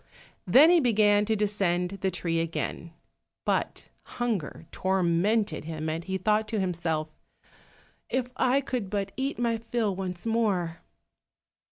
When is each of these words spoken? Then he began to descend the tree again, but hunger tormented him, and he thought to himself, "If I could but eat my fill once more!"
Then 0.47 0.71
he 0.71 0.79
began 0.79 1.25
to 1.25 1.35
descend 1.35 1.99
the 2.01 2.09
tree 2.09 2.39
again, 2.39 2.91
but 3.45 3.89
hunger 4.17 4.65
tormented 4.71 5.65
him, 5.65 5.89
and 5.89 6.03
he 6.03 6.17
thought 6.17 6.47
to 6.47 6.59
himself, 6.59 7.09
"If 8.09 8.25
I 8.35 8.61
could 8.61 8.89
but 8.89 9.11
eat 9.15 9.37
my 9.37 9.59
fill 9.59 9.95
once 9.95 10.25
more!" 10.25 10.79